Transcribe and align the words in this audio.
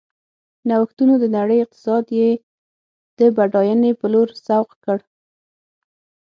نوښتونو 0.69 1.13
د 1.19 1.25
نړۍ 1.37 1.57
اقتصاد 1.61 2.05
یې 2.19 2.29
د 3.19 3.21
بډاینې 3.35 3.91
په 3.99 4.05
لور 4.13 4.29
سوق 4.45 4.69
کړ. 4.83 4.99